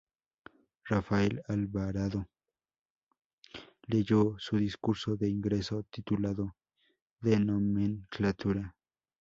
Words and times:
Rafael 0.83 1.43
Alvarado 1.47 2.25
leyó 3.85 4.33
su 4.39 4.57
discurso 4.57 5.15
de 5.15 5.29
ingreso, 5.29 5.83
titulado 5.91 6.55
"De 7.19 7.39
nomenclatura. 7.39 8.75